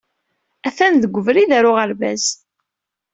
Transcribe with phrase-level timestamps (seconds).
[0.67, 2.25] A-t-an deg ubrid ar uɣerbaz.